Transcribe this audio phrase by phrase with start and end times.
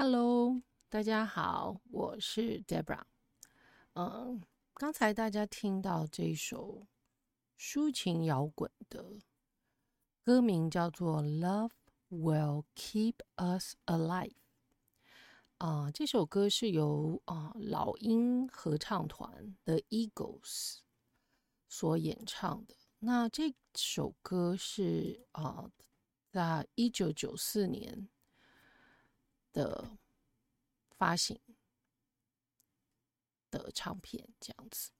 [0.00, 3.02] Hello，大家好，我是 Debra。
[3.94, 4.40] 嗯，
[4.74, 6.86] 刚才大家听到这首
[7.58, 9.18] 抒情摇滚的
[10.22, 11.72] 歌名叫做《Love
[12.10, 14.30] Will Keep Us Alive》。
[15.56, 20.76] 啊，这首歌是由啊老鹰合唱团的 Eagles
[21.68, 22.76] 所演唱的。
[23.00, 25.68] 那这首歌是啊，
[26.30, 28.08] 在一九九四年。
[29.52, 29.98] 的
[30.96, 31.40] 发行
[33.50, 34.90] 的唱片这样子，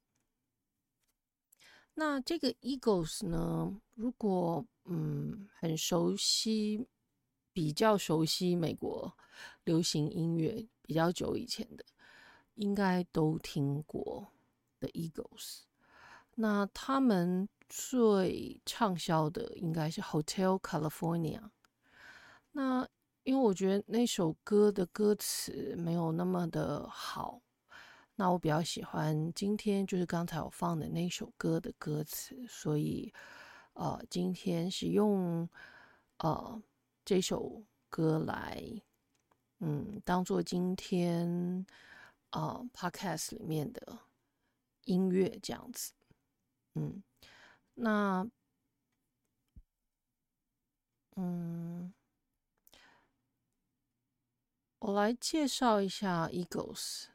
[1.94, 3.80] 那这个 Eagles 呢？
[3.94, 6.86] 如果嗯很熟悉，
[7.52, 9.16] 比较熟悉美国
[9.64, 11.84] 流行音乐比较久以前的，
[12.54, 14.32] 应该都听过
[14.78, 15.62] 的 Eagles。
[16.36, 21.50] 那他们最畅销的应该是 Hotel California。
[22.52, 22.88] 那
[23.28, 27.42] 因为我觉得那首歌的歌词没有那么的好，
[28.14, 33.12] 那我比较喜欢今天就是刚才我放的那首歌的歌词，所以
[33.74, 35.46] 呃，今天是用
[36.20, 36.62] 呃
[37.04, 38.62] 这首歌来
[39.58, 41.66] 嗯当做今天
[42.30, 43.98] 呃 Podcast 里面的
[44.84, 45.92] 音乐这样子，
[46.76, 47.02] 嗯，
[47.74, 48.26] 那
[51.16, 51.92] 嗯。
[54.80, 57.06] 我来介绍一下 Eagles。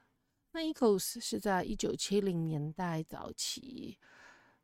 [0.52, 3.98] 那 Eagles 是在一九七零年代早期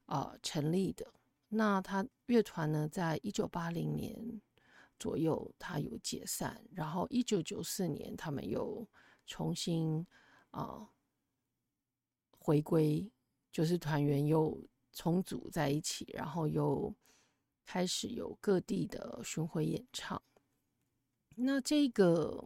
[0.05, 1.13] 啊、成立的。
[1.47, 4.41] 那他乐团呢，在一九八零年
[4.99, 6.61] 左右，他有解散。
[6.73, 8.85] 然后一九九四年，他们又
[9.25, 10.05] 重新
[10.51, 10.89] 啊、
[12.37, 13.09] 回归，
[13.49, 14.61] 就是团员又
[14.91, 16.93] 重组在一起，然后又
[17.65, 20.21] 开始有各地的巡回演唱。
[21.37, 22.43] 那这个。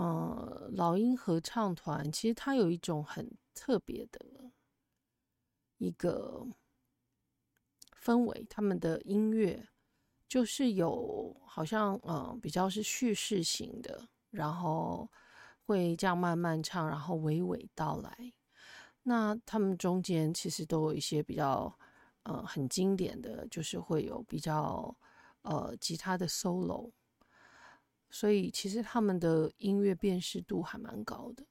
[0.00, 4.18] 呃，老鹰合唱团其实它有一种很特别的
[5.76, 6.46] 一个
[8.02, 9.68] 氛围，他们的音乐
[10.26, 15.06] 就是有好像呃比较是叙事型的，然后
[15.66, 18.32] 会这样慢慢唱，然后娓娓道来。
[19.02, 21.78] 那他们中间其实都有一些比较
[22.22, 24.96] 呃很经典的，就是会有比较
[25.42, 26.90] 呃吉他的 solo。
[28.10, 31.46] 所以其实他们的音乐辨识度还蛮高的。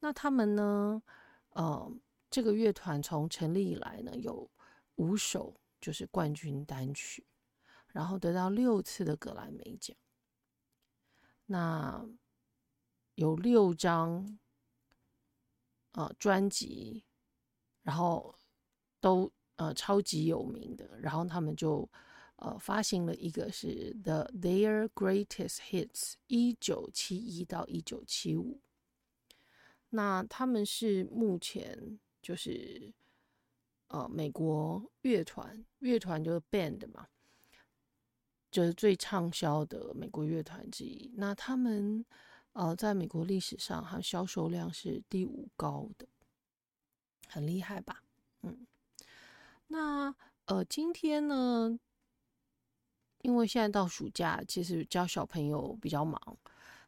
[0.00, 1.02] 那他们呢？
[1.50, 1.92] 呃，
[2.30, 4.48] 这个乐团从成立以来呢，有
[4.96, 7.26] 五首就是冠军单曲，
[7.88, 9.96] 然后得到六次的格莱美奖。
[11.46, 12.06] 那
[13.16, 14.38] 有六张
[15.92, 17.04] 呃专辑，
[17.82, 18.34] 然后
[19.00, 21.88] 都呃超级有名的，然后他们就。
[22.40, 28.60] 呃，发行了一个是 The Their Greatest Hits，一九七一到一九七五。
[29.90, 32.92] 那他们是目前就是
[33.88, 37.08] 呃美国乐团，乐团就是 band 嘛，
[38.52, 41.12] 就是最畅销的美国乐团之一。
[41.16, 42.04] 那他们
[42.52, 46.06] 呃在美国历史上，它销售量是第五高的，
[47.26, 48.04] 很厉害吧？
[48.42, 48.64] 嗯，
[49.66, 50.14] 那
[50.44, 51.80] 呃今天呢？
[53.22, 56.20] 因为现在到暑假，其实教小朋友比较忙，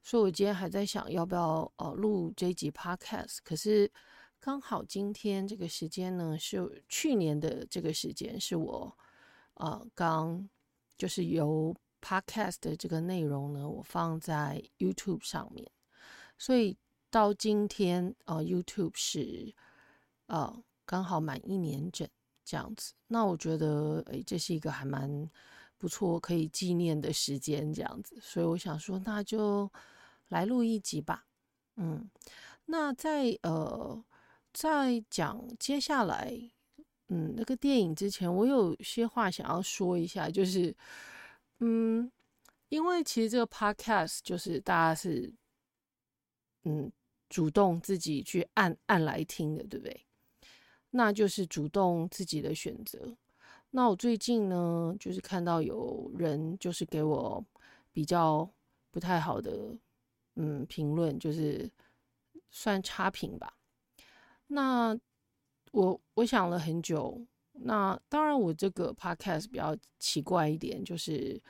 [0.03, 3.39] 所以我今天还在想要不要呃录这一集 podcast。
[3.43, 3.91] 可是
[4.39, 8.97] 刚好今天这个时间呢，是去年的这个时间，是我
[9.55, 10.49] 呃刚
[10.97, 15.69] 就是由 podcast 的这个内容呢，我放在 YouTube 上面，
[16.39, 16.77] 所以
[17.11, 19.53] 到今天呃 YouTube 是
[20.27, 22.09] 呃刚好满一年整
[22.45, 22.95] 这样子。
[23.09, 25.29] 那我觉得诶，这是一个还蛮。
[25.81, 29.73] 不错，可以纪念的时间这样子，所以我想说，那就
[30.29, 31.25] 来录一集吧。
[31.77, 32.11] 嗯，
[32.67, 34.05] 那在呃，
[34.53, 36.39] 在讲接下来
[37.09, 40.77] 嗯那个电影之前，我有些话想要说一下，就是
[41.61, 42.13] 嗯，
[42.69, 45.33] 因为其实这个 podcast 就是大家是
[46.65, 46.93] 嗯
[47.31, 50.05] 主动自己去按按来听的，对不对？
[50.91, 53.17] 那就是主动自己的选择。
[53.73, 57.45] 那我最近呢，就是看到有人就是给我
[57.93, 58.51] 比较
[58.91, 59.79] 不太好的
[60.35, 61.71] 嗯评论，就是
[62.51, 63.57] 算差评吧。
[64.49, 64.99] 那
[65.71, 71.41] 我我想了很久，那当然我这个 podcast 比较奇怪一点，就是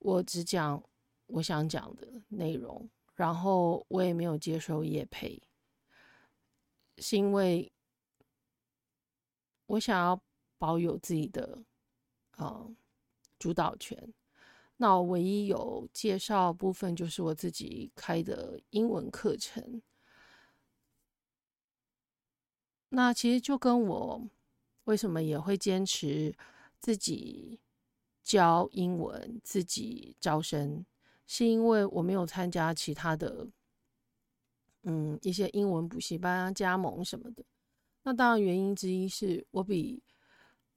[0.00, 0.82] 我只讲
[1.28, 5.40] 我想讲的内容，然后我也没有接受业配，
[6.98, 7.72] 是因为
[9.66, 10.20] 我想要。
[10.58, 11.62] 保有自己的
[12.36, 12.74] 呃
[13.38, 14.12] 主导权，
[14.78, 19.82] 那我唯一有介绍部分就是我自己开的英文课程。
[22.90, 24.28] 那其实就跟我
[24.84, 26.34] 为什么也会坚持
[26.78, 27.60] 自己
[28.22, 30.86] 教英文、自己招生，
[31.26, 33.48] 是因为我没有参加其他的，
[34.82, 37.44] 嗯，一些英文补习班啊、加盟什么的。
[38.04, 40.00] 那当然，原因之一是我比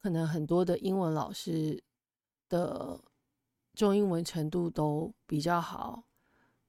[0.02, 1.84] 可能很多的英文老师
[2.48, 3.00] 的。
[3.76, 6.04] 中英文程度都比较好，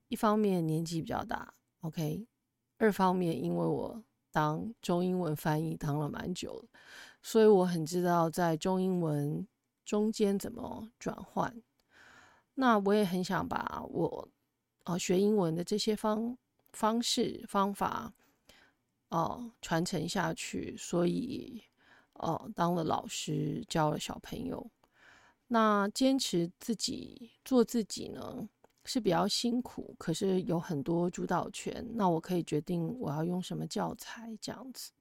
[0.07, 2.25] 一方面年纪比较大，OK，
[2.79, 6.65] 二方面因为我当中英文翻译当了蛮久，
[7.21, 9.45] 所以我很知道在中英文
[9.85, 11.61] 中间怎么转换。
[12.55, 14.29] 那我也很想把我
[14.85, 16.39] 呃学英文的这些方
[16.73, 18.13] 方式方法
[19.09, 21.65] 哦、传承下去，所以、
[22.21, 24.71] 哦、当了老师教了小朋友。
[25.49, 28.49] 那坚持自己做自己呢，
[28.85, 31.85] 是比较辛苦，可是有很多主导权。
[31.95, 34.93] 那我可以决定我要用什么教材，这样子。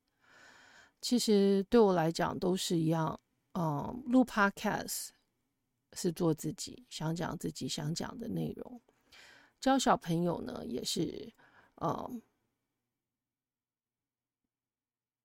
[1.02, 3.20] 其实对我来讲都是一样。
[3.54, 5.10] 嗯，录 Podcast
[5.94, 8.80] 是做自己，想讲自己想讲的内容。
[9.60, 11.34] 教小朋友呢，也是
[11.82, 12.22] 嗯，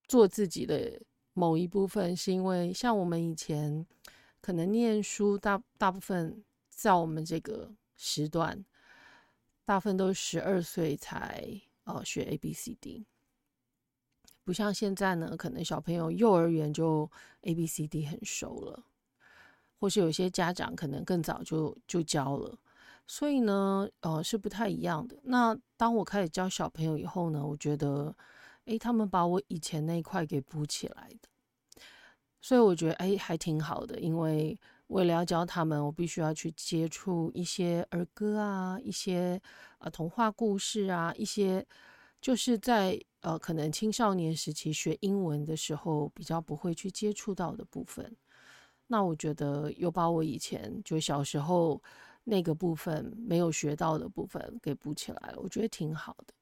[0.07, 0.99] 做自己的
[1.35, 3.85] 某一部分，是因为像我们以前。
[4.41, 8.63] 可能念书大大部分在我们这个时段，
[9.65, 13.07] 大部分都是十二岁才呃学 A B C D，
[14.43, 17.09] 不像现在呢，可能小朋友幼儿园就
[17.41, 18.83] A B C D 很熟了，
[19.79, 22.55] 或是有些家长可能更早就就教了，
[23.07, 25.19] 所以呢，呃是不太一样的。
[25.23, 28.15] 那当我开始教小朋友以后呢，我觉得，
[28.65, 31.29] 诶，他们把我以前那一块给补起来的。
[32.41, 34.55] 所以我觉得哎，还挺好的，因为
[34.87, 39.41] 为了要教他们，我必须要去接触一些儿歌啊，一些
[39.79, 41.65] 呃童话故事啊，一些
[42.21, 48.15] 就是在呃可能青少年时期学英文的时候比较不会去接触到的部分。
[48.87, 51.81] 那我觉得又把我以前就小时候
[52.23, 56.33] 那个部分没有学到的部分给补起来了，我觉得挺好的。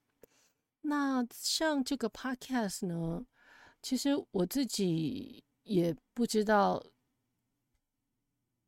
[0.84, 3.26] 那像这个 podcast 呢，
[3.82, 5.44] 其实我自己。
[5.64, 6.84] 也不知道，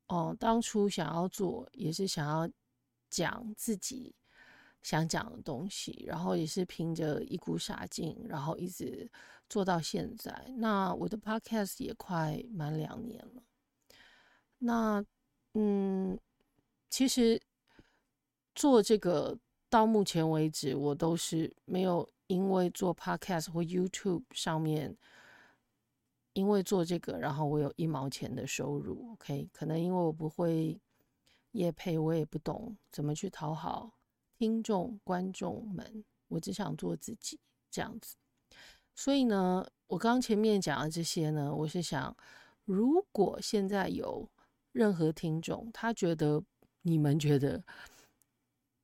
[0.07, 2.49] 哦，当初想要做也是想要
[3.09, 4.15] 讲自己
[4.81, 9.11] 想讲的东西，然后也是凭着一股傻劲，然后一直
[9.49, 10.31] 做到现在。
[10.55, 13.43] 那我的 podcast 也快满两年了。
[14.59, 15.03] 那
[15.55, 16.17] 嗯，
[16.89, 17.41] 其实
[18.55, 19.37] 做这个
[19.75, 24.95] 到目前为止，我都是没有因为做 podcast 或 YouTube 上面。
[26.31, 29.49] 因为做这个，然后我有一毛钱的收入，OK？
[29.53, 30.77] 可能因为我不会
[31.51, 33.93] 业配，我也不懂怎么去讨好
[34.37, 37.39] 听众、观众们，我只想做自己
[37.71, 38.17] 这样子。
[38.93, 42.13] 所以呢，我刚前面讲的这些呢，我是想，
[42.65, 44.29] 如果现在有
[44.73, 46.43] 任何听众，他觉得
[46.81, 47.63] 你们觉得，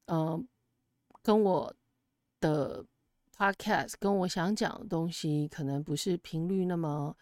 [0.05, 0.47] 嗯、
[1.23, 1.73] 跟我
[2.39, 2.85] 的
[3.35, 7.15] Podcast 跟我想讲的东西，可能不是频率那么。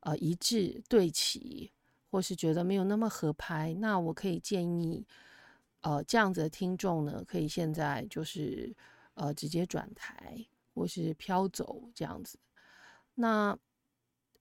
[0.00, 1.72] 呃，一致对齐，
[2.12, 5.04] 或是觉得没有那么合拍，那我可以建议，
[5.80, 8.72] 呃，这样子的听众呢，可以现在就是
[9.14, 12.38] 呃直接转台，或是飘走这样子。
[13.14, 13.58] 那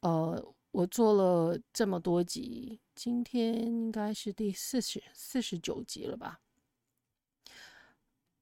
[0.01, 6.41] 呃，我做了这么多集，今天应该是第四十四十九集了吧？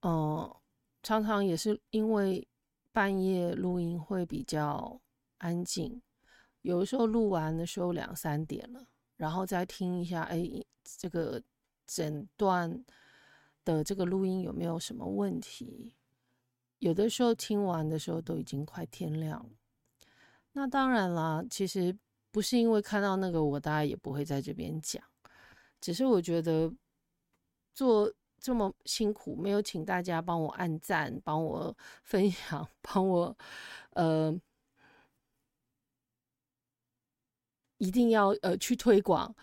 [0.04, 0.56] 嗯、
[1.02, 2.48] 常常也是因为
[2.92, 5.02] 半夜录音会比较
[5.38, 6.02] 安静。
[6.62, 8.86] 有的时候录完的时候两三点了，
[9.18, 10.48] 然后再听一下，哎，
[10.84, 11.42] 这个
[11.86, 12.84] 整段
[13.66, 15.94] 的这个录音有没有什么问题？
[16.80, 19.50] 有的时候听完的时候都已经快天亮了。
[20.54, 21.98] 那当然啦，其实
[22.32, 25.04] 不是因为看到那个我，大家也不会在这边讲。
[25.82, 26.74] 只是我觉得
[27.74, 33.36] 做这么辛苦，没有请大家帮我按赞、帮我 分享、帮我
[33.92, 34.38] 呃。
[37.78, 39.36] 一定要呃去推广，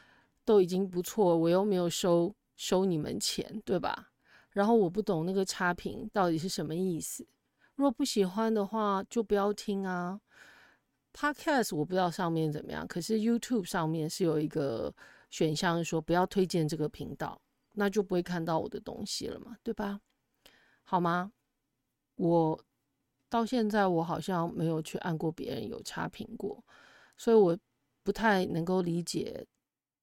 [0.46, 4.10] 都已经不错，我又没有收收你们钱，对吧？
[4.50, 7.26] 然后我不懂那个差评到底是什么意思。
[7.74, 10.20] 若不喜欢的话，就不要听啊。
[11.12, 14.94] Podcast 我不知道上面怎么样，可是 YouTube 上面是有一个
[15.28, 17.38] 选项说不要推荐这个频道，
[17.72, 20.00] 那就不会看到我的东西了嘛，对吧？
[20.82, 21.32] 好吗？
[22.16, 22.64] 我
[23.28, 26.64] 到现在我好像没有去按过别人有差评过，
[27.16, 27.58] 所以我。
[28.02, 29.46] 不太能够理解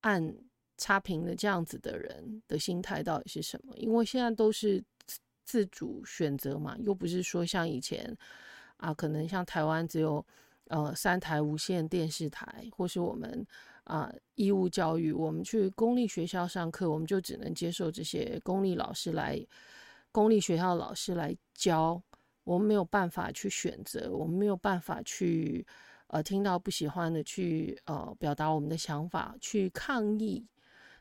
[0.02, 0.34] 按
[0.78, 3.76] 差评的这样子的人的心态到底是什么？
[3.76, 4.82] 因为现在都是
[5.44, 8.16] 自主选择嘛，又不是说像以前
[8.78, 10.24] 啊，可能像台湾只有
[10.68, 13.46] 呃三台无线电视台，或是我们
[13.88, 19.39] 啊义务教育，我们去公立学校上课，我们就只能接受这些公立老师来，
[20.12, 22.01] 公立学校老师来教，
[22.44, 25.65] 我们没有办法去选择，我们没有办法去
[26.08, 30.46] 呃听到不喜欢的去呃表达我们的想法，去抗议。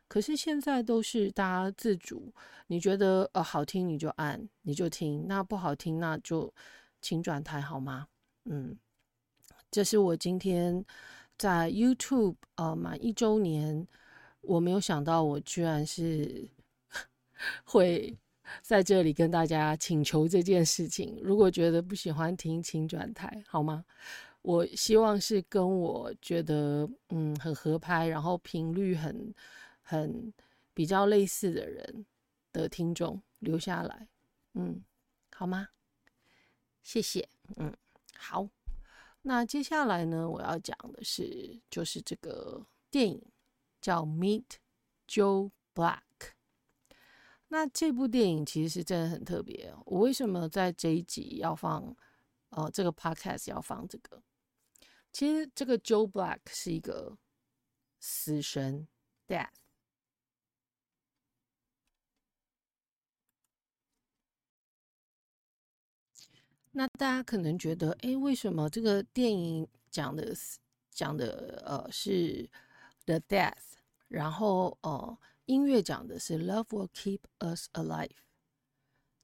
[0.08, 2.32] 可是现在都是大家自主，
[2.68, 6.52] 你觉得呃好听你就按你就听，那不好听那就
[7.00, 8.06] 请转台好吗？
[8.44, 8.78] 嗯，
[9.68, 10.84] 这是我今天
[11.38, 13.86] 在 YouTube 呃满一周年，
[14.40, 16.48] 我没有想到我居然是
[17.64, 18.16] 会
[18.62, 21.18] 在这里跟大家请求这件事情。
[21.22, 23.84] 如果觉得不喜欢听，请转台好吗？
[24.42, 29.34] 我希望是跟我觉得嗯很合拍，然后频率很。
[29.88, 30.34] 很
[30.74, 32.04] 比较类似的人
[32.52, 34.08] 的听众留下来，
[34.54, 34.82] 嗯，
[35.32, 35.68] 好吗？
[36.82, 37.72] 谢谢，嗯，
[38.16, 38.48] 好。
[39.28, 43.20] 那接下来呢，我要讲的是，就是这个电影
[43.80, 44.44] 叫《Meet
[45.08, 45.98] Joe Black》。
[47.48, 49.74] 那这部电影其实是真的很特别。
[49.84, 51.96] 我为什么在这一集要放，
[52.50, 54.22] 呃，这个 Podcast 要放这个？
[55.12, 57.18] 其实这个 Joe Black 是一个
[57.98, 58.86] 死神
[59.26, 59.48] ，Death。
[66.78, 70.36] 那大家可能觉得，哎，为什么这个电影讲的
[70.90, 72.46] 讲的呃是
[73.06, 73.78] the death，
[74.08, 78.10] 然后呃音乐讲的是 love will keep us alive，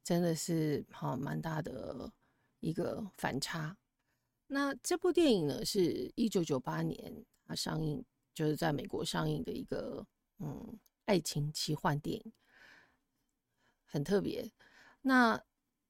[0.02, 2.10] 真的是好蛮大的
[2.60, 3.76] 一个反差。
[4.46, 10.06] 那这部电影呢，是一九九八年它上映，就是在美国上映的一个
[10.38, 12.32] 嗯爱情奇幻电影，
[13.84, 14.50] 很特别。
[15.02, 15.38] 那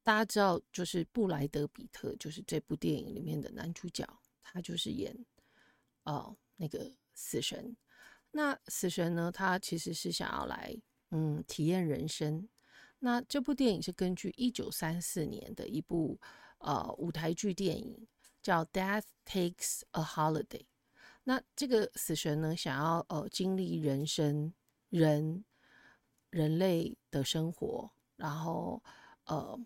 [0.04, 4.04] 大家知道，就是布莱德彼特，就是这部电影里面的男主角，
[4.42, 5.16] 他就是演
[6.02, 7.76] 哦那个死神。
[8.32, 10.76] 那死神呢，他其实是想要来
[11.10, 12.48] 嗯体验人生。
[12.98, 16.18] 那这部电影是根据一九三四年的一部
[16.58, 18.08] 呃舞台剧电影，
[18.42, 20.46] 叫《Death Takes a Holiday》。
[21.22, 24.52] 那这个死神呢，想要呃经历人生
[24.88, 25.44] 人
[26.30, 28.82] 人类的生活，然后
[29.26, 29.64] 呃。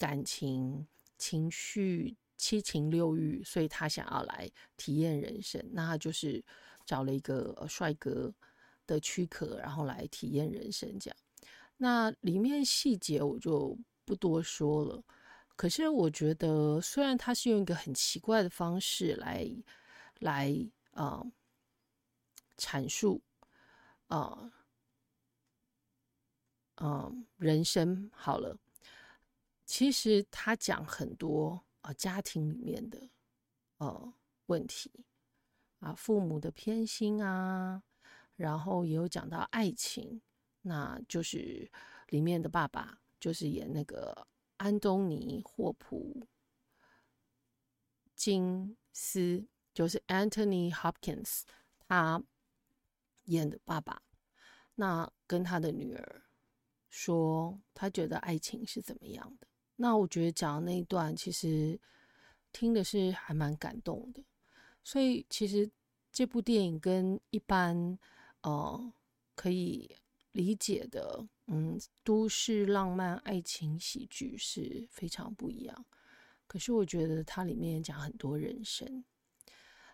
[0.00, 0.86] 感情、
[1.18, 5.62] 情绪、七情六欲，所以他想要来体验人生。
[5.74, 6.42] 那他就是
[6.86, 8.34] 找了一个帅哥
[8.86, 10.98] 的躯壳，然后来体验人生。
[10.98, 11.16] 这样，
[11.76, 13.76] 那里面细节我就
[14.06, 15.04] 不多说了。
[15.54, 19.46] 可是我觉得，虽然他是用一个很奇怪的方式来
[20.20, 20.50] 来
[20.92, 21.22] 啊、
[22.56, 23.20] 阐述
[24.06, 24.50] 啊
[26.76, 28.56] 嗯、人生好了。
[29.72, 33.08] 其实他讲很多啊，家庭里面的
[33.76, 34.12] 呃
[34.46, 34.90] 问题
[35.78, 37.80] 啊，父母的偏心啊，
[38.34, 40.20] 然后也有讲到爱情，
[40.62, 41.70] 那就是
[42.08, 46.26] 里面的爸爸就是演那个安东尼·霍普
[48.16, 51.42] 金斯，就是 Anthony Hopkins，
[51.78, 52.20] 他
[53.26, 54.02] 演的爸爸，
[54.74, 56.24] 那跟他的女儿
[56.88, 59.46] 说，他觉得爱情是怎么样的。
[59.82, 61.80] 那我觉得讲的那一段，其实
[62.52, 64.22] 听的是还蛮感动的。
[64.84, 65.70] 所以其实
[66.12, 67.98] 这部电影跟一般
[68.42, 68.92] 呃
[69.34, 69.90] 可以
[70.32, 75.86] 理解的嗯都市浪漫爱情喜剧是非常不一样。
[76.46, 79.02] 可是我觉得它里面讲很多人生。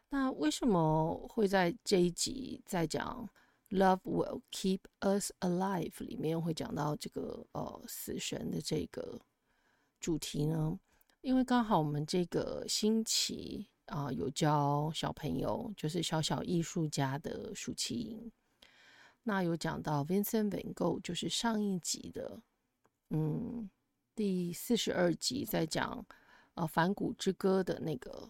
[0.08, 3.30] 那为什么会在这一集在讲
[3.70, 9.20] Love will keep us alive 里面会讲到这个呃死神的这个？
[10.00, 10.78] 主题呢？
[11.22, 18.30] 因为刚好我们这个星期啊、有教小朋友，就是小小艺术家的暑期营。
[19.24, 22.40] 那有讲到 Vincent Van Gogh，就是上一集的，
[23.10, 23.68] 嗯，
[24.14, 26.06] 第四十二集在讲
[26.54, 28.28] 呃反骨之歌的那个，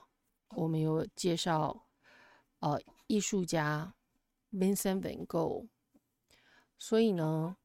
[0.51, 1.87] 我们有介绍
[2.61, 3.95] 呃艺术家
[4.53, 5.69] Vincent Van Gogh，
[6.79, 7.57] 所以呢。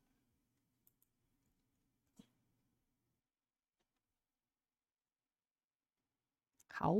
[6.81, 6.97] 好，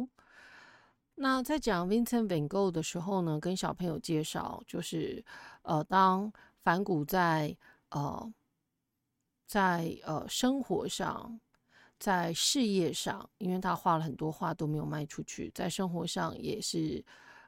[1.16, 5.26] 那在讲 Vincent Van Gogh 的时候呢，跟小朋友介绍，就是
[5.64, 7.58] 呃，当梵谷在
[7.90, 8.32] 呃
[9.48, 11.40] 在呃生活上，
[11.98, 17.04] 在事业上，因为他画了很多画都没有卖出去，在生活上也是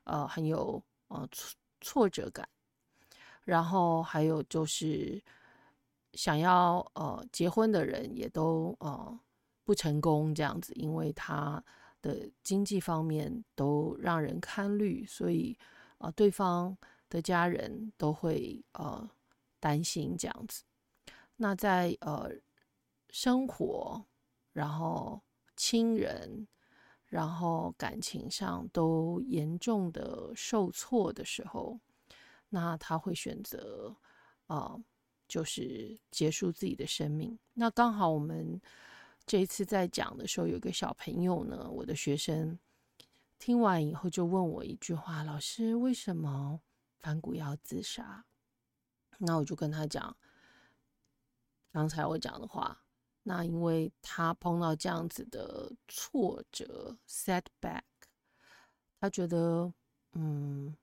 [0.05, 2.49] 呃很有呃挫挫折感。
[3.43, 5.21] 然后还有就是
[6.13, 9.19] 想要呃结婚的人也都呃
[9.63, 11.63] 不成功这样子，因为他
[12.03, 15.57] 的经济方面都让人堪虑，所以
[15.97, 16.77] 啊、对方
[17.09, 19.09] 的家人都会呃
[19.59, 20.63] 担心这样子。
[21.37, 22.29] 那在呃
[23.09, 24.05] 生活，
[24.51, 25.21] 然后
[25.55, 26.47] 亲人，
[27.05, 31.79] 然后感情上都严重的受挫的时候，
[32.49, 33.95] 那他会选择
[34.47, 34.77] 啊、
[35.27, 37.39] 就是结束自己的生命。
[37.53, 38.61] 那刚好我们
[39.25, 42.59] 这一次在讲的时候，有个小朋友呢，我的学生
[43.39, 46.59] 听完以后就问我一句话：“老师，为什么
[46.99, 48.25] 反骨要自杀？”
[49.19, 50.15] 那我就跟他讲
[51.71, 52.79] 刚才我讲的话。
[53.23, 57.83] 那因为他碰到这样子的挫折 setback，
[58.99, 59.73] 他觉得
[60.11, 60.75] 嗯。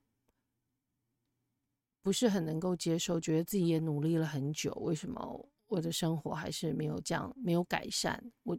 [2.03, 8.21] 不是很能够接受，觉得自己也努力了很久，为什么我的生活还是没有这样，没有改善？
[8.43, 8.59] 我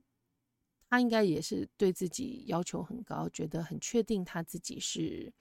[0.90, 5.32] 他应该也是对自己要求很高，觉得很确定他自己是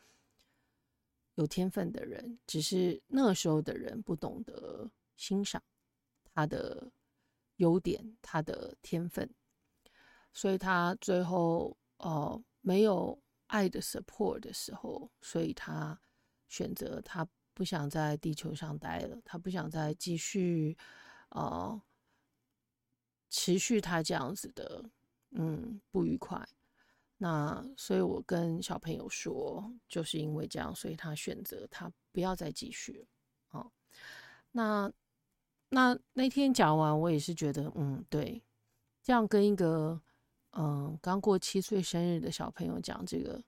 [1.37, 5.63] 有天分的人，只是那时候的人不懂得欣赏
[6.35, 6.91] 他的
[7.57, 9.31] 优点，他的天分，
[10.33, 16.01] 所以他最后哦没有爱的 support 的时候，所以他
[16.49, 17.27] 选择他。
[17.53, 20.79] 不想在地球上待了，他不想再继续，
[21.31, 21.81] 呃，
[23.29, 24.91] 持续他这样子的，
[25.31, 26.49] 嗯，不愉快。
[27.23, 33.07] 那所以，我跟小朋友说，就是因为这样，所以他选择他不要再继续了。
[33.51, 33.71] 哦，
[34.53, 34.91] 那
[35.69, 38.43] 那那天讲完，我也是觉得，嗯，对，
[39.03, 40.01] 这样跟一个
[40.53, 43.45] 嗯刚过七岁生日的小朋友讲这个，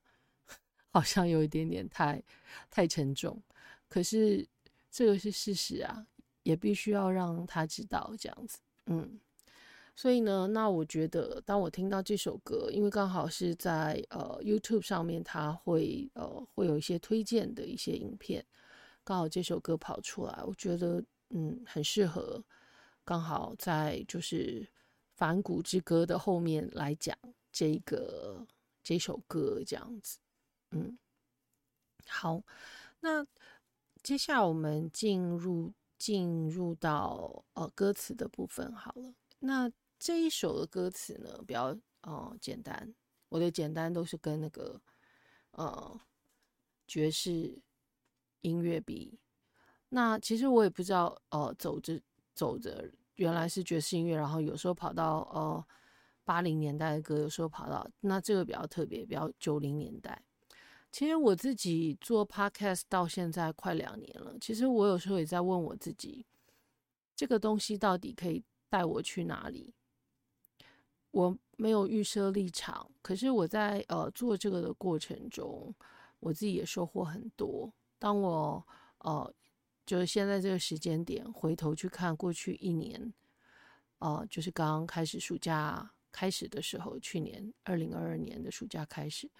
[0.92, 2.22] 好像有一点点太
[2.70, 3.42] 太沉重。
[3.88, 4.46] 可是
[4.90, 6.06] 这个是事实啊，
[6.42, 9.20] 也必须要让他知道这样子，嗯，
[9.94, 18.44] 所以呢，那我觉得当我听到这首歌，因为刚好是在呃 YouTube 上面，他会呃会有一些推荐的一些影片，
[19.04, 22.42] 刚好这首歌跑出来，我觉得嗯很适合，
[23.04, 24.66] 刚好在就是
[25.14, 27.16] 反骨之歌的后面来讲
[27.52, 28.46] 这个
[28.82, 30.18] 这首歌这样子，
[30.72, 30.98] 嗯，
[32.06, 32.42] 好，
[33.00, 33.26] 那。
[34.02, 39.14] 接下来我们进入进入到呃歌词的部分好了。
[39.38, 42.92] 那这一首的歌词呢，比较呃简单，
[43.28, 44.80] 我的简单都是跟那个
[45.52, 46.00] 呃
[46.88, 47.56] 爵士
[48.40, 49.16] 音乐比。
[49.90, 52.02] 那其实我也不知道，呃，走着
[52.34, 55.64] 走着原来是爵士音乐，然后有时候跑到呃
[56.24, 60.20] 八零年代的歌，有时候跑到那这个比较特别，比较九零年代。
[60.92, 64.36] 其实我自己做 podcast 到现在快两年了。
[64.38, 66.26] 其实我有时候也在问我自己，
[67.16, 69.72] 这个东西到底可以带我去哪里？
[71.10, 75.74] 我没有预设立场，可是我在呃做这个的过程中，
[76.20, 77.72] 我自己也收获很多。
[77.98, 78.66] 当我
[78.98, 79.34] 呃
[79.86, 83.12] 就是现在这个时间点回头去看过去一年，
[83.98, 89.30] 呃，就是刚刚开始暑假开始的时候，去年二零二二年的暑假开始。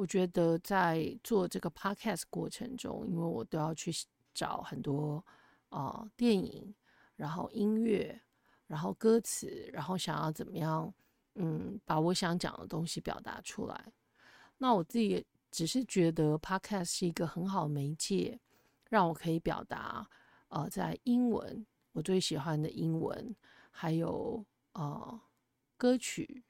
[0.00, 3.92] 我觉得在做这个 podcast 过程中，因为我都要去
[4.32, 5.22] 找很多
[5.68, 6.74] 啊、电影，
[7.16, 8.18] 然后音乐，
[8.66, 10.90] 然后歌词，然后想要怎么样，
[11.34, 13.92] 嗯，把我想讲的东西表达出来。
[14.56, 18.40] 那我自己只是觉得 podcast 是一个很好的媒介，
[18.88, 20.08] 让我可以表达
[20.48, 23.36] 呃，在英文我最喜欢的英文，
[23.70, 25.20] 还有呃
[25.76, 26.42] 歌曲，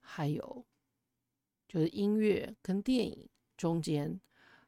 [0.00, 0.66] 还有。
[1.70, 4.20] 就是音乐跟电影中间，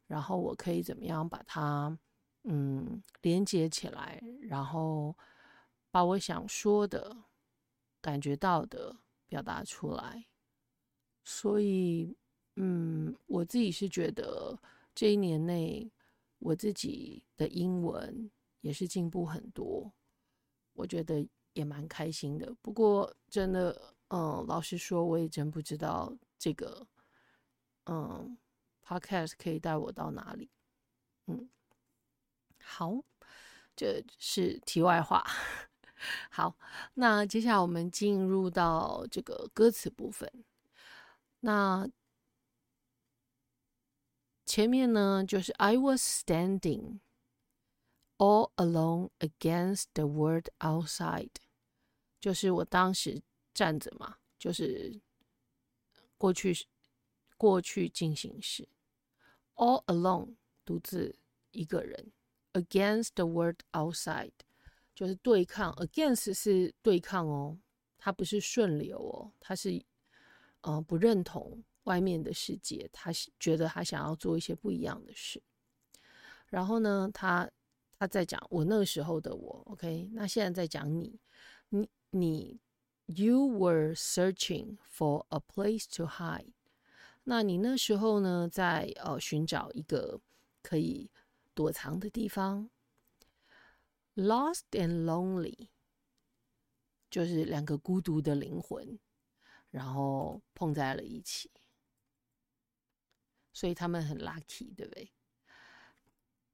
[0.07, 1.99] 然后我可以怎么样把它
[2.45, 5.13] 嗯连接起来，然后
[5.91, 7.17] 把我想说的、
[8.01, 10.25] 感觉到的表达出来。
[11.25, 12.17] 所以
[12.55, 14.57] 嗯，我自己是觉得
[14.95, 15.91] 这一年内
[16.39, 19.93] 我自己的英文也是进步很多，
[20.75, 22.55] 我觉得也蛮开心的。
[22.63, 26.89] 不过真的，嗯，老实说，我也真不知道这个。
[27.87, 28.37] 嗯
[28.85, 30.51] ，Podcast 可以带我到哪里？
[31.27, 31.49] 嗯，
[32.61, 33.05] 好，
[33.77, 35.25] 这是题外话。
[36.31, 36.57] 好，
[36.95, 40.29] 那接下来我们进入到这个歌词部分。
[41.41, 41.89] 那
[44.45, 46.99] 前面呢，就是 I was standing
[48.19, 51.31] all alone against the world outside，
[52.21, 53.23] 就是我当时
[53.55, 55.01] 站着嘛，就是
[56.23, 56.55] 过去。
[57.37, 58.69] 过去进行时
[59.57, 61.19] ，all alone，独自
[61.51, 62.13] 一个人
[62.53, 64.31] against the world outside，
[64.95, 65.73] 就是对抗。
[65.73, 67.59] against 是对抗哦，
[67.99, 69.85] 它不是顺流哦，它是
[70.61, 75.43] 呃不认同外面的世界，他觉得他想要做一些不一样的事。
[76.47, 77.51] 然后呢，他
[77.99, 81.19] 他在讲我那个时候的我，OK，那现在在讲你，
[81.71, 82.61] 你你
[83.12, 86.54] ，You were searching for a place to hide。
[87.24, 90.22] 那你那时候呢，在呃寻找一个
[90.62, 91.12] 可以
[91.54, 92.70] 躲藏的地方，
[94.16, 95.70] lost and lonely，
[97.10, 98.98] 就是两个孤独的灵魂，
[99.70, 101.52] 然后碰在了一起，
[103.52, 105.12] 所以他们很 lucky，对不对？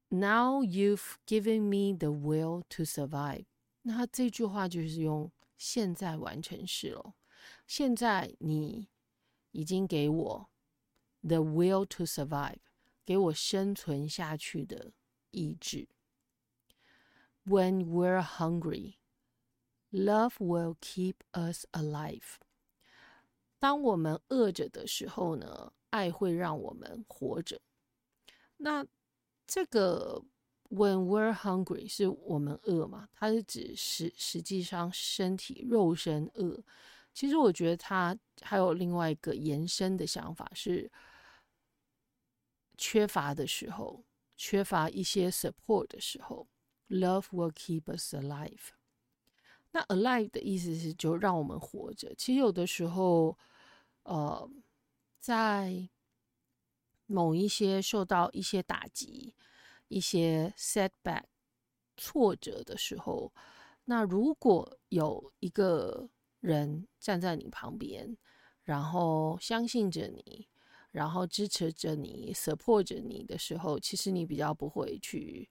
[0.08, 3.46] Now you've given me the will to survive。
[3.82, 7.13] 那他这句话就是用 现在完成式了。
[7.67, 8.89] 现在你
[9.51, 10.49] 已经给我。
[11.21, 12.61] The will to survive，
[13.05, 14.93] 给我生存下去的
[15.31, 15.89] 意志。
[17.45, 18.95] When we're hungry,
[19.91, 22.37] love will keep us alive。
[23.59, 27.59] 当我们饿着的时候呢，爱会让我们活着。
[28.55, 28.87] 那
[29.45, 30.23] 这个
[30.69, 33.09] When we're hungry 是我们饿嘛？
[33.13, 36.63] 它是指实实际上身体肉身饿。
[37.13, 40.91] 其实我觉得它还有另外一个延伸的想法是。
[42.81, 44.05] 缺乏的时候，
[44.37, 46.47] 缺乏一些 support 的时候
[46.87, 48.69] ，love will keep us alive。
[49.71, 52.15] 那 alive 的意思是就让我们活着。
[52.15, 53.37] 其实有的时候，
[54.03, 54.49] 呃，
[55.19, 55.89] 在
[57.05, 59.35] 某一些受到一些打击、
[59.89, 61.23] 一些 setback
[61.97, 63.33] 挫折的时候，
[63.85, 68.17] 那如果有一个人站在你旁边，
[68.63, 70.47] 然后相信着你。
[70.91, 75.47] 然后支持着你，support 着你的时候，其实你比较不会去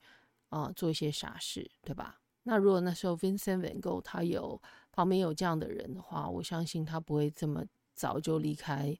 [0.48, 2.20] 啊、做一些傻事，对吧？
[2.42, 8.98] 那如果那时候 Vincent Van Gogh 他有旁边有这样的人的话，我相信他不会这么早就离开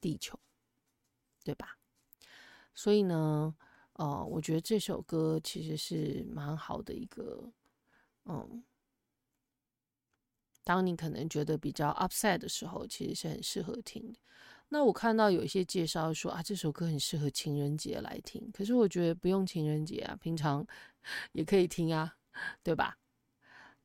[0.00, 0.40] 地球，
[1.44, 1.76] 对吧？
[2.74, 3.54] 所以呢，
[3.94, 7.52] 呃，我觉得这首歌其实是蛮好的一个，
[8.24, 8.62] 嗯，
[10.64, 14.14] 当你可能觉得比较 upset 的时候，其实是很适合听。
[14.68, 18.50] 那我看到有一些介绍说啊，这首歌很适合情人节来听。
[18.52, 20.66] 可是我觉得不用情人节啊，平常
[21.32, 22.16] 也可以听啊，
[22.62, 22.98] 对吧？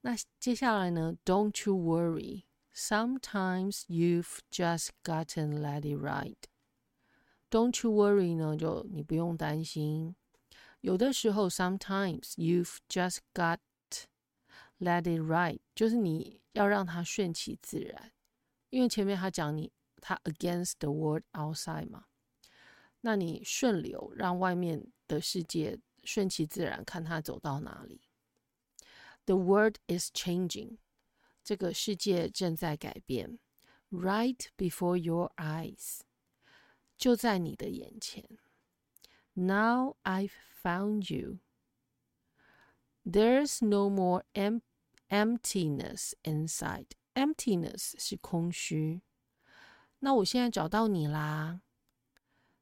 [0.01, 6.37] 那接下来呢？Don't you worry, sometimes you've just gotten let it ride.
[7.50, 8.56] Don't you worry 呢？
[8.56, 10.14] 就你不用担心。
[10.80, 13.58] 有的时候，sometimes you've just got
[14.78, 18.12] let it ride，就是你要让它顺其自然，
[18.70, 19.72] 因为前面他讲你。
[20.06, 22.04] 它 against the world outside 嘛，
[23.00, 28.02] 那你顺流，让外面的世界顺其自然，看它走到哪里。
[29.24, 30.76] The world is changing，
[31.42, 33.38] 这个世界正在改变。
[33.90, 36.00] Right before your eyes，
[36.99, 38.23] 就在你的眼前。
[39.33, 41.39] Now I've found you。
[43.05, 44.61] There's no more em
[45.07, 46.87] emptiness inside。
[47.15, 49.01] Emptiness 是空虚。
[49.99, 51.61] 那我现在找到你啦，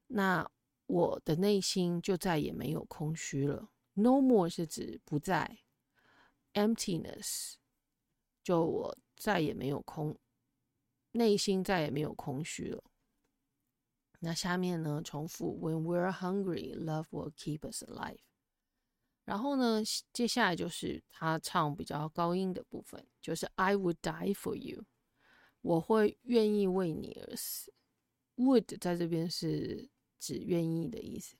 [0.08, 0.50] 那
[0.86, 3.70] 我的内心就再也没有空虚了。
[3.94, 5.60] No more 是指不再
[6.54, 7.56] ，emptiness
[8.44, 10.18] 就我再也没有空，
[11.12, 12.84] 内心再也没有空虚了。
[14.20, 18.18] 那下面呢，重复，When we're hungry, love will keep us alive。
[19.26, 24.86] 然后呢，接下来就是他唱比较高音的部分，就是 I would die for you。
[25.62, 27.72] 我会愿意为你而死。
[28.38, 31.36] Would 在这边是指愿意的意思。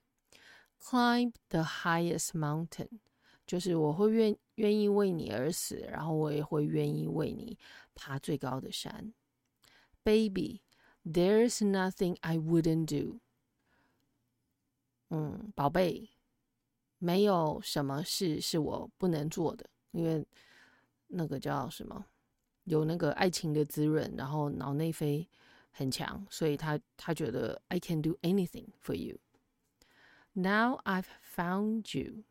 [0.80, 3.00] Climb the highest mountain，
[3.46, 7.58] 就是我会愿愿意为你而死，然后我也会愿意为你
[7.94, 9.12] 爬最高的山
[10.04, 10.60] ，Baby。
[11.07, 13.19] Baby，there's nothing I wouldn't do。
[15.09, 16.09] 嗯，宝贝，
[16.97, 20.25] 没有什么事是我不能做的，因为
[21.07, 22.05] 那个叫什么？
[22.63, 25.27] 有那个爱情的滋润，然后脑内啡
[25.71, 29.19] 很强，所以他他觉得 I can do anything for you.
[30.31, 32.23] Now I've found you.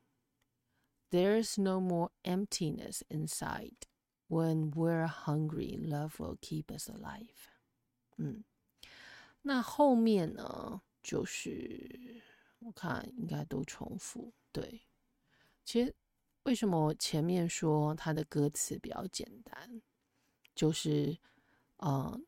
[1.10, 3.86] There's no more emptiness inside.
[4.28, 7.50] When we're hungry, love will keep us alive.
[8.16, 8.44] 嗯，
[9.47, 10.81] 那后面呢？
[11.01, 12.21] 就是
[12.59, 14.33] 我看应该都重复。
[14.51, 14.81] 对，
[15.63, 15.95] 其实
[16.43, 19.81] 为什么前面说他的歌词比较简单？
[20.53, 21.17] 就是，
[21.77, 22.19] 呃，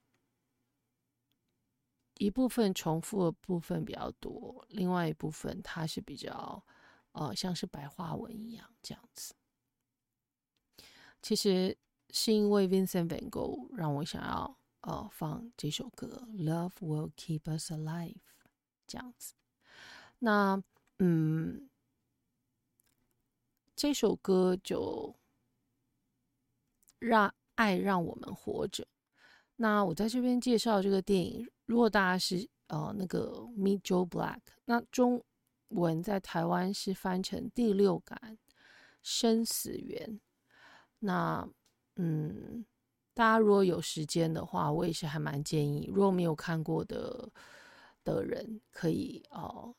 [2.19, 6.63] 一部分重复的部分比较多，另外一部分它是比较
[7.11, 9.35] 呃，像是白话文一样这样子。
[11.21, 11.77] 其实
[12.11, 18.13] 是因为 Vincent Van Gogh 让我想要呃放这首歌《Love Will Keep Us Alive》
[18.87, 19.33] 这样子。
[20.19, 20.61] 那
[20.99, 21.69] 嗯，
[23.75, 25.15] 这首歌就
[26.99, 28.87] 让爱让我们活着。
[29.55, 35.23] 那我在这边介绍这个电影，如果大家是呃那个 Meet Joe Black，那中
[35.69, 38.37] 文在台湾是翻成《第六感
[39.01, 40.07] 生死缘》。
[40.99, 41.47] 那
[41.95, 42.65] 嗯，
[43.19, 47.29] 大家如果有时间的话，我也是还蛮建议，如果没有看过的
[48.05, 49.75] 的人，可以哦、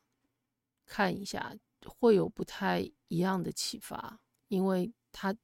[0.85, 5.35] 看一下，会有不太一样的启发，因为他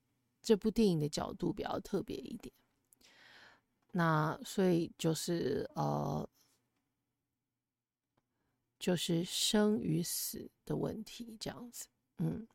[0.43, 2.53] 这部电影的角度比较特别一点。
[3.93, 6.29] 那所以就是呃，
[8.79, 11.87] 就是生与死的问题这样子。
[12.19, 12.47] 嗯，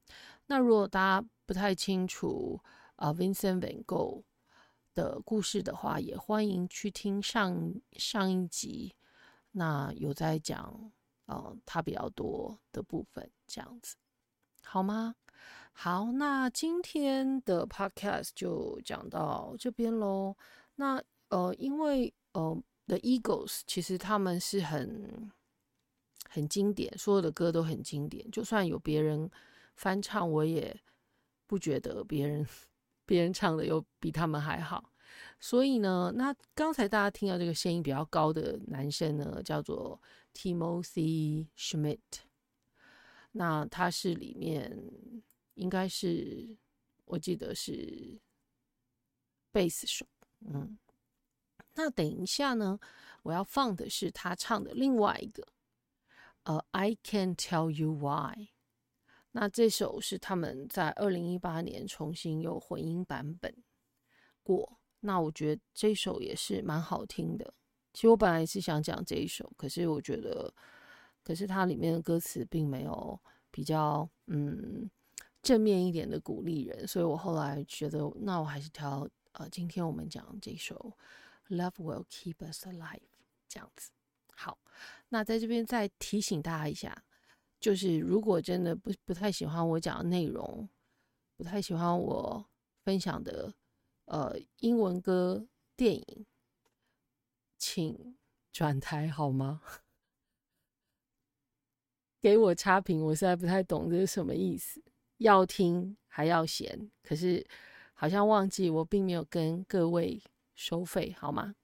[0.45, 2.61] 那如果大家不太清楚
[2.97, 4.21] 啊，，Vincent Van Gogh
[4.93, 8.95] 的故事的话，也欢迎去听上上一集，
[9.51, 10.91] 那有在讲
[11.25, 13.95] 呃他比较多的部分这样子，
[14.63, 15.15] 好吗？
[15.73, 20.35] 好，那今天的 Podcast 就讲到这边喽。
[20.75, 25.31] 那呃，因为呃，The Eagles 其实他们是很
[26.29, 28.29] 很经典，所有的歌都很经典。
[28.31, 29.31] 就算有别人
[29.75, 30.77] 翻唱，我也
[31.47, 32.45] 不觉得别人
[33.11, 34.89] 别人唱的又比他们还好。
[35.37, 40.01] 所以呢，那刚才大家听到这个声音比较高的男生呢，叫做
[40.33, 41.99] Timothy Schmidt。
[43.33, 44.71] 那他是里面
[45.55, 46.57] 应该是
[47.03, 48.17] 我记得是
[49.51, 50.05] 贝斯手，
[50.45, 50.77] 嗯。
[51.73, 52.79] 那等一下呢，
[53.23, 55.45] 我要放的是他唱的另外一个，
[56.43, 58.51] 呃，I can Tell You Why。
[59.31, 63.55] 那这首是他们在二零一八年重新有混音版本
[64.43, 64.77] 过。
[64.99, 67.53] 那我觉得这首也是蛮好听的。
[67.93, 70.53] 其实我本来是想讲这一首，可是我觉得，
[71.23, 74.89] 可是它里面的歌词并没有比较嗯
[75.41, 80.95] 正面一点的鼓励人，所以我后来觉得，那我还是挑呃，今天我们讲这首。
[81.49, 83.01] Love will keep us alive，
[83.49, 83.89] 这样子。
[84.35, 84.57] 好，
[85.09, 87.03] 那在这边再提醒大家一下，
[87.61, 90.67] 就是如果真的不不太喜欢我讲的内容，
[91.37, 92.45] 不太喜欢我
[92.83, 93.53] 分享的
[94.05, 95.47] 呃英文歌、
[95.77, 96.25] 电影，
[97.57, 98.17] 请
[98.51, 99.61] 转台好吗？
[102.19, 104.83] 给我差评，我实在不太懂这是什么意思。
[105.17, 107.47] 要听还要嫌，可是
[107.93, 110.21] 好像忘记我并没有跟各位。
[110.53, 111.55] 收费好吗？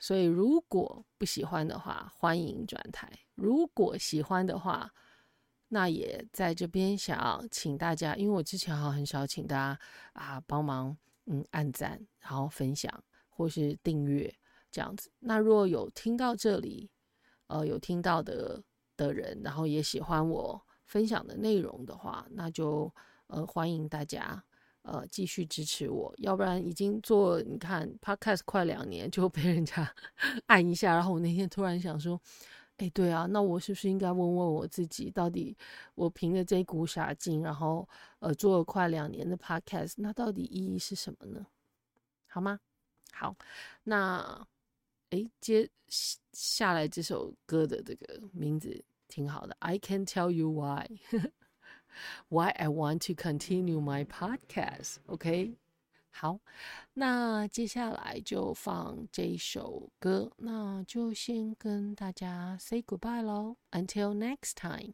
[0.00, 4.92] 所以如果不喜欢的话，欢迎转台；如果喜欢的话，
[5.74, 9.78] 那也在这边想请大家，因为我之前好像很少请大家
[10.12, 12.92] 啊帮忙嗯按赞，然后分享
[13.30, 14.30] 或是订阅
[14.70, 15.10] 这样子。
[15.20, 16.90] 那若有听到这里，
[17.46, 18.62] 呃有听到的
[18.98, 22.92] 的人，然后也喜欢我分享的内容的话，那就
[23.28, 24.44] 呃欢迎大家。
[24.84, 29.94] 呃，继续支持我，要不然已经做你看 Podcast 快两年就被人家
[30.46, 32.20] 按一下，然后我那天突然想说，
[32.78, 35.56] 哎，对啊，那我是不是应该问问我自己，到底
[35.94, 41.46] 我凭着这股傻劲，然后呃做了快两年的 Podcast，那到底意义是什么呢？
[42.26, 42.58] 好吗？
[43.12, 43.36] 好，
[43.84, 44.46] 那
[45.10, 45.68] 哎接
[46.32, 50.88] 下来这首歌的这个名字挺好的，I can tell You Why。
[52.30, 54.96] Why I want to continue my podcast?
[55.06, 55.54] OK，
[56.14, 56.38] 好，
[56.92, 63.56] 那接下来就放这首歌，那就先跟大家 say goodbye 喽。
[63.70, 64.92] Until next time.